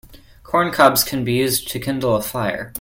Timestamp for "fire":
2.23-2.69